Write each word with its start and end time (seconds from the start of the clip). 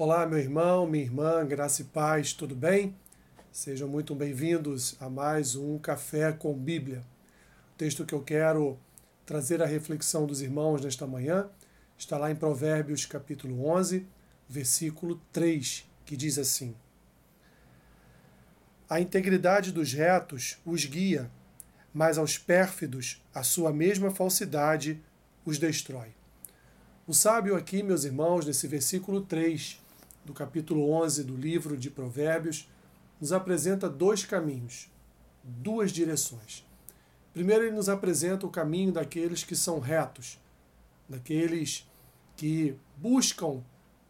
Olá, 0.00 0.24
meu 0.24 0.38
irmão, 0.38 0.86
minha 0.86 1.02
irmã, 1.02 1.44
graça 1.44 1.82
e 1.82 1.86
paz, 1.86 2.32
tudo 2.32 2.54
bem? 2.54 2.94
Sejam 3.50 3.88
muito 3.88 4.14
bem-vindos 4.14 4.94
a 5.00 5.10
mais 5.10 5.56
um 5.56 5.76
Café 5.76 6.30
com 6.30 6.54
Bíblia. 6.54 7.02
O 7.74 7.76
texto 7.76 8.06
que 8.06 8.14
eu 8.14 8.22
quero 8.22 8.78
trazer 9.26 9.60
a 9.60 9.66
reflexão 9.66 10.24
dos 10.24 10.40
irmãos 10.40 10.84
nesta 10.84 11.04
manhã 11.04 11.50
está 11.98 12.16
lá 12.16 12.30
em 12.30 12.36
Provérbios 12.36 13.06
capítulo 13.06 13.68
11, 13.68 14.06
versículo 14.48 15.20
3, 15.32 15.84
que 16.06 16.16
diz 16.16 16.38
assim: 16.38 16.76
A 18.88 19.00
integridade 19.00 19.72
dos 19.72 19.92
retos 19.92 20.58
os 20.64 20.84
guia, 20.84 21.28
mas 21.92 22.18
aos 22.18 22.38
pérfidos 22.38 23.20
a 23.34 23.42
sua 23.42 23.72
mesma 23.72 24.12
falsidade 24.12 25.02
os 25.44 25.58
destrói. 25.58 26.14
O 27.04 27.12
sábio 27.12 27.56
aqui, 27.56 27.82
meus 27.82 28.04
irmãos, 28.04 28.46
nesse 28.46 28.68
versículo 28.68 29.22
3, 29.22 29.87
do 30.28 30.34
capítulo 30.34 30.90
11 30.90 31.24
do 31.24 31.34
livro 31.34 31.74
de 31.74 31.90
Provérbios, 31.90 32.68
nos 33.18 33.32
apresenta 33.32 33.88
dois 33.88 34.26
caminhos, 34.26 34.90
duas 35.42 35.90
direções. 35.90 36.66
Primeiro, 37.32 37.64
ele 37.64 37.74
nos 37.74 37.88
apresenta 37.88 38.46
o 38.46 38.50
caminho 38.50 38.92
daqueles 38.92 39.42
que 39.42 39.56
são 39.56 39.78
retos, 39.80 40.38
daqueles 41.08 41.88
que 42.36 42.76
buscam 42.98 43.62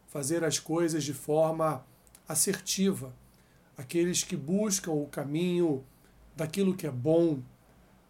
fazer 0.09 0.43
as 0.43 0.59
coisas 0.59 1.05
de 1.05 1.13
forma 1.13 1.85
assertiva, 2.27 3.13
aqueles 3.77 4.21
que 4.21 4.35
buscam 4.35 4.91
o 4.91 5.07
caminho 5.07 5.85
daquilo 6.35 6.75
que 6.75 6.85
é 6.85 6.91
bom, 6.91 7.41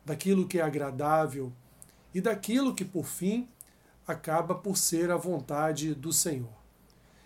daquilo 0.04 0.48
que 0.48 0.58
é 0.58 0.64
agradável 0.64 1.54
e 2.12 2.20
daquilo 2.20 2.74
que, 2.74 2.84
por 2.84 3.06
fim, 3.06 3.48
acaba 4.08 4.56
por 4.56 4.78
ser 4.78 5.12
a 5.12 5.16
vontade 5.16 5.94
do 5.94 6.12
Senhor. 6.12 6.59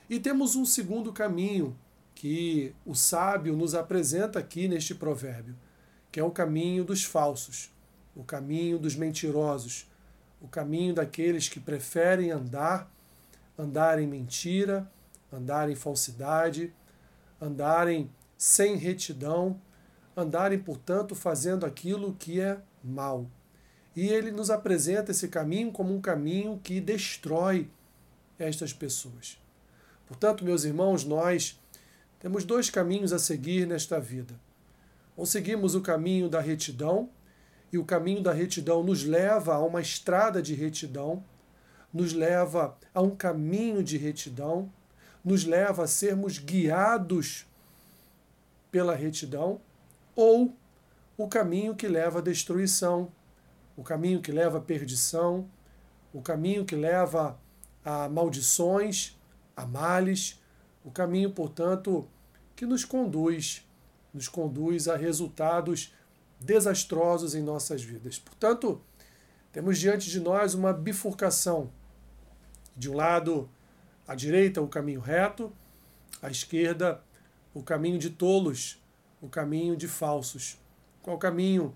E 0.10 0.20
temos 0.20 0.56
um 0.56 0.66
segundo 0.66 1.14
caminho 1.14 1.76
que 2.14 2.74
o 2.86 2.94
sábio 2.94 3.56
nos 3.56 3.74
apresenta 3.74 4.40
aqui 4.40 4.68
neste 4.68 4.94
provérbio, 4.94 5.56
que 6.12 6.20
é 6.20 6.24
o 6.24 6.32
caminho 6.32 6.84
dos 6.84 7.04
falsos, 7.04 7.72
o 8.16 8.24
caminho 8.24 8.78
dos 8.78 8.96
mentirosos, 8.96 9.90
o 10.42 10.48
caminho 10.48 10.94
daqueles 10.94 11.48
que 11.48 11.60
preferem 11.60 12.32
andar, 12.32 12.92
andar 13.58 14.00
em 14.00 14.08
mentira, 14.08 14.90
andar 15.32 15.70
em 15.70 15.76
falsidade, 15.76 16.74
andarem 17.42 18.10
sem 18.38 18.76
retidão, 18.76 19.60
andarem, 20.16 20.60
portanto, 20.60 21.16
fazendo 21.16 21.66
aquilo 21.66 22.14
que 22.14 22.40
é 22.40 22.60
mal. 22.84 23.26
E 23.96 24.08
ele 24.08 24.32
nos 24.32 24.50
apresenta 24.50 25.12
esse 25.12 25.28
caminho 25.28 25.72
como 25.72 25.94
um 25.96 26.02
caminho 26.02 26.60
que 26.64 26.82
destrói 26.82 27.70
estas 28.38 28.74
pessoas. 28.74 29.43
Portanto, 30.14 30.46
meus 30.46 30.64
irmãos, 30.64 31.04
nós 31.04 31.60
temos 32.20 32.46
dois 32.46 32.70
caminhos 32.70 33.12
a 33.12 33.18
seguir 33.18 33.66
nesta 33.66 34.00
vida. 34.00 34.40
Ou 35.18 35.26
seguimos 35.26 35.74
o 35.74 35.82
caminho 35.82 36.30
da 36.30 36.40
retidão, 36.40 37.10
e 37.72 37.80
o 37.80 37.84
caminho 37.84 38.22
da 38.22 38.32
retidão 38.32 38.84
nos 38.84 39.04
leva 39.04 39.56
a 39.56 39.66
uma 39.66 39.82
estrada 39.82 40.40
de 40.40 40.54
retidão, 40.54 41.24
nos 41.92 42.14
leva 42.14 42.78
a 42.94 43.02
um 43.02 43.16
caminho 43.16 43.84
de 43.84 43.98
retidão, 43.98 44.72
nos 45.26 45.46
leva 45.46 45.86
a 45.86 45.88
sermos 45.88 46.38
guiados 46.38 47.48
pela 48.70 48.94
retidão, 48.94 49.60
ou 50.16 50.56
o 51.18 51.28
caminho 51.28 51.76
que 51.76 51.88
leva 51.88 52.20
à 52.20 52.22
destruição, 52.22 53.12
o 53.76 53.82
caminho 53.82 54.22
que 54.22 54.32
leva 54.32 54.60
à 54.60 54.62
perdição, 54.62 55.50
o 56.14 56.22
caminho 56.22 56.64
que 56.66 56.76
leva 56.76 57.36
a 57.84 58.08
maldições, 58.08 59.18
a 59.56 59.66
males, 59.66 60.42
o 60.84 60.92
caminho, 60.92 61.32
portanto, 61.32 62.08
que 62.56 62.66
nos 62.66 62.84
conduz, 62.84 63.66
nos 64.14 64.28
conduz 64.28 64.88
a 64.88 64.96
resultados 64.96 65.94
desastrosos 66.40 67.36
em 67.36 67.42
nossas 67.42 67.82
vidas. 67.84 68.20
Portanto, 68.20 68.82
temos 69.52 69.80
diante 69.80 70.10
de 70.10 70.20
nós 70.20 70.54
uma 70.54 70.74
bifurcação. 70.74 71.72
De 72.76 72.90
um 72.90 72.96
lado, 72.96 73.50
à 74.08 74.16
direita, 74.16 74.62
o 74.62 74.68
caminho 74.68 75.00
reto, 75.00 75.54
à 76.22 76.30
esquerda, 76.30 77.02
o 77.54 77.62
caminho 77.62 78.00
de 78.00 78.10
tolos, 78.10 78.82
o 79.22 79.30
caminho 79.30 79.78
de 79.78 79.88
falsos. 79.88 80.58
Qual 81.02 81.18
caminho 81.18 81.76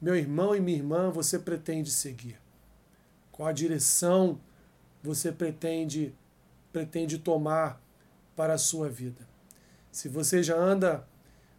meu 0.00 0.14
irmão 0.14 0.54
e 0.54 0.60
minha 0.60 0.76
irmã, 0.76 1.10
você 1.10 1.38
pretende 1.38 1.90
seguir? 1.90 2.38
Qual 3.32 3.48
a 3.48 3.52
direção 3.52 4.38
você 5.02 5.32
pretende 5.32 6.14
pretende 6.74 7.18
tomar 7.18 7.80
para 8.34 8.54
a 8.54 8.58
sua 8.58 8.88
vida? 8.88 9.20
Se 9.92 10.08
você 10.08 10.42
já 10.42 10.56
anda 10.56 11.06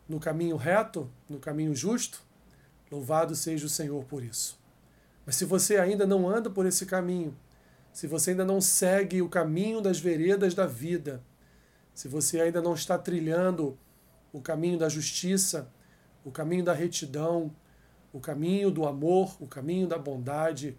no 0.09 0.19
caminho 0.19 0.57
reto, 0.57 1.09
no 1.29 1.39
caminho 1.39 1.73
justo, 1.73 2.21
louvado 2.91 3.33
seja 3.33 3.65
o 3.65 3.69
Senhor 3.69 4.03
por 4.03 4.21
isso. 4.21 4.59
Mas 5.25 5.37
se 5.37 5.45
você 5.45 5.77
ainda 5.77 6.05
não 6.05 6.29
anda 6.29 6.49
por 6.49 6.65
esse 6.65 6.85
caminho, 6.85 7.33
se 7.93 8.07
você 8.07 8.31
ainda 8.31 8.43
não 8.43 8.59
segue 8.59 9.21
o 9.21 9.29
caminho 9.29 9.79
das 9.79 9.99
veredas 9.99 10.53
da 10.53 10.67
vida, 10.67 11.23
se 11.93 12.09
você 12.09 12.41
ainda 12.41 12.61
não 12.61 12.73
está 12.73 12.97
trilhando 12.97 13.77
o 14.33 14.41
caminho 14.41 14.77
da 14.77 14.89
justiça, 14.89 15.71
o 16.25 16.29
caminho 16.29 16.65
da 16.65 16.73
retidão, 16.73 17.55
o 18.11 18.19
caminho 18.19 18.69
do 18.69 18.85
amor, 18.85 19.37
o 19.39 19.47
caminho 19.47 19.87
da 19.87 19.97
bondade, 19.97 20.77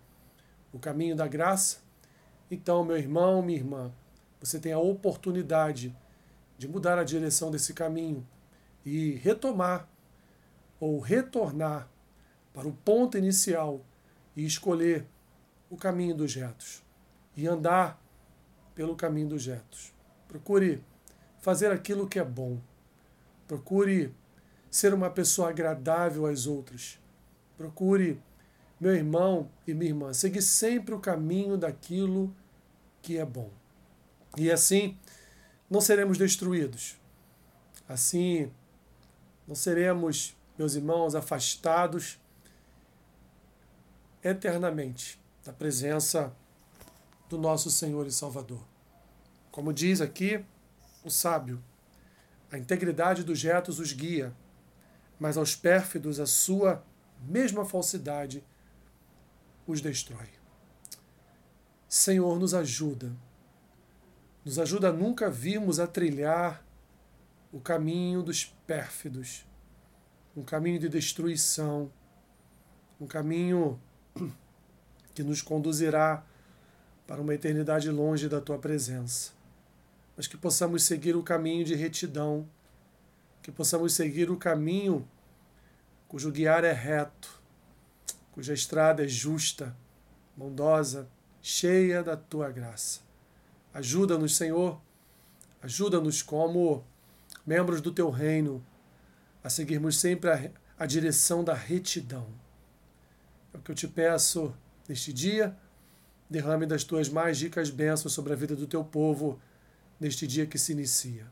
o 0.74 0.78
caminho 0.78 1.16
da 1.16 1.26
graça, 1.26 1.78
então, 2.50 2.84
meu 2.84 2.98
irmão, 2.98 3.40
minha 3.40 3.58
irmã, 3.58 3.90
você 4.46 4.60
tem 4.60 4.72
a 4.72 4.78
oportunidade 4.78 5.96
de 6.56 6.68
mudar 6.68 6.98
a 6.98 7.04
direção 7.04 7.50
desse 7.50 7.74
caminho 7.74 8.26
e 8.84 9.12
retomar 9.12 9.88
ou 10.78 11.00
retornar 11.00 11.88
para 12.54 12.68
o 12.68 12.72
ponto 12.72 13.18
inicial 13.18 13.84
e 14.36 14.44
escolher 14.44 15.06
o 15.68 15.76
caminho 15.76 16.14
dos 16.14 16.34
retos 16.34 16.82
e 17.36 17.46
andar 17.46 18.00
pelo 18.74 18.94
caminho 18.94 19.28
dos 19.28 19.46
retos. 19.46 19.92
Procure 20.28 20.82
fazer 21.40 21.70
aquilo 21.70 22.08
que 22.08 22.18
é 22.18 22.24
bom. 22.24 22.58
Procure 23.46 24.14
ser 24.70 24.94
uma 24.94 25.10
pessoa 25.10 25.50
agradável 25.50 26.26
às 26.26 26.46
outras. 26.46 27.00
Procure, 27.56 28.20
meu 28.78 28.94
irmão 28.94 29.50
e 29.66 29.74
minha 29.74 29.90
irmã, 29.90 30.12
seguir 30.12 30.42
sempre 30.42 30.94
o 30.94 31.00
caminho 31.00 31.56
daquilo 31.56 32.34
que 33.02 33.18
é 33.18 33.24
bom. 33.24 33.50
E 34.36 34.50
assim 34.50 34.96
não 35.70 35.80
seremos 35.80 36.18
destruídos. 36.18 36.96
Assim 37.88 38.50
não 39.46 39.54
seremos, 39.54 40.36
meus 40.58 40.74
irmãos, 40.74 41.14
afastados 41.14 42.18
eternamente 44.22 45.20
da 45.44 45.52
presença 45.52 46.34
do 47.28 47.38
nosso 47.38 47.70
Senhor 47.70 48.06
e 48.06 48.12
Salvador. 48.12 48.60
Como 49.50 49.72
diz 49.72 50.00
aqui 50.00 50.44
o 51.04 51.10
sábio, 51.10 51.62
a 52.50 52.58
integridade 52.58 53.24
dos 53.24 53.42
retos 53.42 53.78
os 53.78 53.92
guia, 53.92 54.34
mas 55.18 55.36
aos 55.36 55.54
pérfidos 55.54 56.20
a 56.20 56.26
sua 56.26 56.84
mesma 57.20 57.64
falsidade 57.64 58.44
os 59.66 59.80
destrói. 59.80 60.28
Senhor, 61.88 62.38
nos 62.38 62.52
ajuda. 62.52 63.12
Nos 64.46 64.60
ajuda 64.60 64.90
a 64.90 64.92
nunca 64.92 65.28
virmos 65.28 65.80
a 65.80 65.88
trilhar 65.88 66.64
o 67.50 67.58
caminho 67.58 68.22
dos 68.22 68.44
pérfidos, 68.64 69.44
um 70.36 70.44
caminho 70.44 70.78
de 70.78 70.88
destruição, 70.88 71.90
um 73.00 73.08
caminho 73.08 73.80
que 75.12 75.24
nos 75.24 75.42
conduzirá 75.42 76.24
para 77.08 77.20
uma 77.20 77.34
eternidade 77.34 77.90
longe 77.90 78.28
da 78.28 78.40
tua 78.40 78.56
presença. 78.56 79.32
Mas 80.16 80.28
que 80.28 80.36
possamos 80.36 80.84
seguir 80.84 81.16
o 81.16 81.24
caminho 81.24 81.64
de 81.64 81.74
retidão, 81.74 82.48
que 83.42 83.50
possamos 83.50 83.94
seguir 83.94 84.30
o 84.30 84.36
caminho 84.36 85.08
cujo 86.06 86.30
guiar 86.30 86.62
é 86.62 86.72
reto, 86.72 87.42
cuja 88.30 88.54
estrada 88.54 89.04
é 89.04 89.08
justa, 89.08 89.76
bondosa, 90.36 91.08
cheia 91.42 92.00
da 92.00 92.16
tua 92.16 92.48
graça. 92.48 93.05
Ajuda-nos, 93.76 94.34
Senhor, 94.34 94.80
ajuda-nos 95.60 96.22
como 96.22 96.82
membros 97.46 97.82
do 97.82 97.92
teu 97.92 98.08
reino 98.08 98.64
a 99.44 99.50
seguirmos 99.50 99.98
sempre 99.98 100.30
a, 100.30 100.50
a 100.78 100.86
direção 100.86 101.44
da 101.44 101.52
retidão. 101.52 102.26
É 103.52 103.58
o 103.58 103.60
que 103.60 103.70
eu 103.70 103.74
te 103.74 103.86
peço 103.86 104.54
neste 104.88 105.12
dia. 105.12 105.54
Derrame 106.30 106.64
das 106.64 106.84
tuas 106.84 107.10
mais 107.10 107.42
ricas 107.42 107.68
bênçãos 107.68 108.14
sobre 108.14 108.32
a 108.32 108.36
vida 108.36 108.56
do 108.56 108.66
teu 108.66 108.82
povo 108.82 109.38
neste 110.00 110.26
dia 110.26 110.46
que 110.46 110.56
se 110.56 110.72
inicia. 110.72 111.26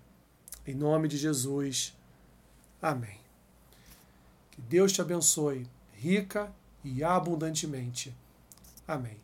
Em 0.66 0.74
nome 0.74 1.08
de 1.08 1.16
Jesus. 1.16 1.96
Amém. 2.82 3.20
Que 4.50 4.60
Deus 4.60 4.92
te 4.92 5.00
abençoe 5.00 5.66
rica 5.94 6.52
e 6.84 7.02
abundantemente. 7.02 8.14
Amém. 8.86 9.18